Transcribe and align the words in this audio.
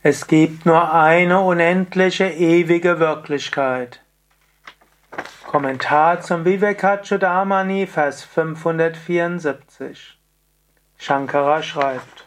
Es 0.00 0.28
gibt 0.28 0.64
nur 0.64 0.94
eine 0.94 1.40
unendliche, 1.40 2.30
ewige 2.30 3.00
Wirklichkeit. 3.00 4.00
Kommentar 5.48 6.20
zum 6.20 6.44
Vivekachudamani, 6.44 7.88
Vers 7.88 8.22
574. 8.22 10.16
Shankara 10.98 11.64
schreibt: 11.64 12.26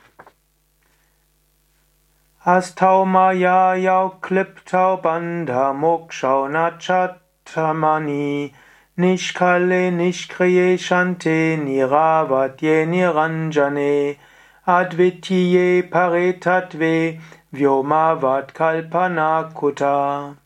Astau 2.44 3.06
Maya 3.06 3.76
Yau 3.76 4.18
Kliptau 4.20 4.98
Bandha 4.98 5.72
Mokshau 5.72 6.50
Nachatamani 6.50 8.52
Nishkale 8.98 9.92
Nishkriye 9.92 10.78
Shante 10.78 11.58
Niravadye 11.58 12.86
Niranjane 12.86 14.18
Advitiye 14.66 15.84
Paretatve 15.84 17.22
Vyomavad 17.54 18.54
Kalpana 18.54 19.52
Kutta. 19.54 20.38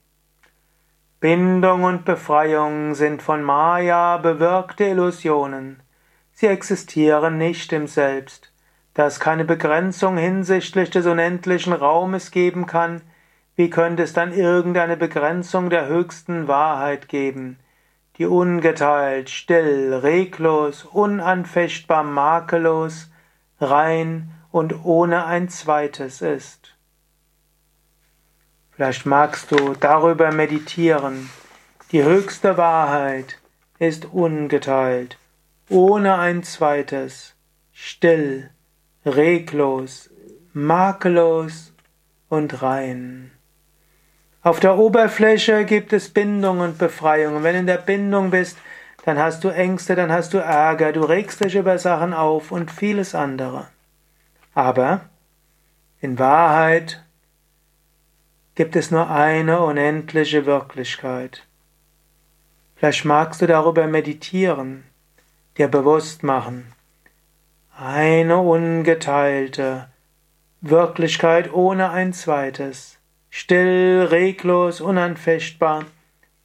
Bindung 1.19 1.83
und 1.83 2.03
Befreiung 2.03 2.95
sind 2.95 3.21
von 3.21 3.43
Maya 3.43 4.17
bewirkte 4.17 4.85
Illusionen. 4.85 5.83
Sie 6.31 6.47
existieren 6.47 7.37
nicht 7.37 7.71
im 7.73 7.85
Selbst. 7.85 8.51
Da 8.95 9.05
es 9.05 9.19
keine 9.19 9.45
Begrenzung 9.45 10.17
hinsichtlich 10.17 10.89
des 10.89 11.05
unendlichen 11.05 11.73
Raumes 11.73 12.31
geben 12.31 12.65
kann, 12.65 13.01
wie 13.55 13.69
könnte 13.69 14.01
es 14.01 14.13
dann 14.13 14.33
irgendeine 14.33 14.97
Begrenzung 14.97 15.69
der 15.69 15.85
höchsten 15.85 16.47
Wahrheit 16.47 17.07
geben, 17.07 17.59
die 18.17 18.25
ungeteilt, 18.25 19.29
still, 19.29 19.93
reglos, 19.93 20.85
unanfechtbar, 20.85 22.01
makellos, 22.01 23.11
rein 23.61 24.31
und 24.49 24.83
ohne 24.83 25.27
ein 25.27 25.49
zweites 25.49 26.23
ist. 26.23 26.74
Vielleicht 28.75 29.05
magst 29.05 29.51
du 29.51 29.73
darüber 29.79 30.33
meditieren. 30.33 31.29
Die 31.93 32.03
höchste 32.03 32.57
Wahrheit 32.57 33.39
ist 33.79 34.05
ungeteilt, 34.11 35.17
ohne 35.69 36.17
ein 36.17 36.43
zweites, 36.43 37.35
still, 37.71 38.49
reglos, 39.05 40.09
makellos 40.51 41.73
und 42.27 42.61
rein. 42.61 43.31
Auf 44.41 44.59
der 44.59 44.77
Oberfläche 44.77 45.63
gibt 45.63 45.93
es 45.93 46.09
Bindung 46.09 46.59
und 46.59 46.77
Befreiung. 46.77 47.37
Und 47.37 47.43
wenn 47.43 47.53
du 47.53 47.59
in 47.61 47.67
der 47.67 47.77
Bindung 47.77 48.29
bist, 48.29 48.57
dann 49.05 49.17
hast 49.17 49.43
du 49.43 49.49
Ängste, 49.49 49.95
dann 49.95 50.11
hast 50.11 50.33
du 50.33 50.37
Ärger, 50.39 50.91
du 50.91 51.01
regst 51.01 51.43
dich 51.43 51.55
über 51.55 51.77
Sachen 51.77 52.13
auf 52.13 52.51
und 52.51 52.71
vieles 52.71 53.15
andere. 53.15 53.67
Aber 54.53 55.01
in 56.01 56.19
Wahrheit 56.19 57.04
gibt 58.55 58.75
es 58.77 58.89
nur 58.89 59.09
eine 59.09 59.59
unendliche 59.59 60.45
Wirklichkeit. 60.45 61.45
Vielleicht 62.75 63.05
magst 63.05 63.41
du 63.41 63.47
darüber 63.47 63.87
meditieren, 63.87 64.85
dir 65.57 65.67
bewusst 65.67 66.23
machen. 66.23 66.73
Eine 67.77 68.37
ungeteilte 68.37 69.89
Wirklichkeit 70.61 71.53
ohne 71.53 71.91
ein 71.91 72.13
zweites, 72.13 72.97
still, 73.29 74.07
reglos, 74.09 74.79
unanfechtbar, 74.79 75.85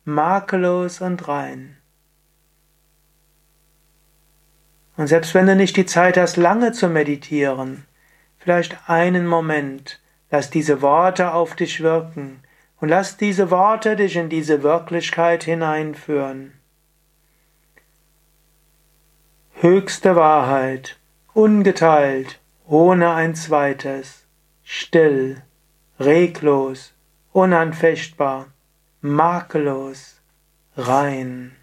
makellos 0.05 1.01
und 1.01 1.29
rein. 1.29 1.77
Und 4.97 5.07
selbst 5.07 5.33
wenn 5.35 5.47
du 5.47 5.55
nicht 5.55 5.77
die 5.77 5.87
Zeit 5.87 6.17
hast, 6.17 6.37
lange 6.37 6.73
zu 6.73 6.89
meditieren, 6.89 7.87
vielleicht 8.39 8.77
einen 8.89 9.27
Moment, 9.27 10.01
Lass 10.31 10.51
diese 10.51 10.81
Worte 10.81 11.33
auf 11.35 11.57
dich 11.57 11.81
wirken 11.83 12.43
und 12.81 12.89
lass 12.89 13.17
diese 13.17 13.51
Worte 13.51 13.97
dich 13.97 14.17
in 14.17 14.29
diese 14.29 14.63
Wirklichkeit 14.63 15.45
hineinführen. 15.45 16.53
Höchste 19.55 20.17
Wahrheit, 20.17 20.99
ungeteilt, 21.35 22.41
ohne 22.67 23.13
ein 23.13 23.35
zweites, 23.35 24.25
still, 24.63 25.43
reglos, 25.99 26.95
unanfechtbar, 27.33 28.47
makellos, 29.03 30.21
rein. 30.77 31.57